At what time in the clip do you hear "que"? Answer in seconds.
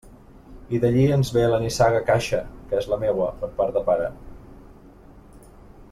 2.71-2.79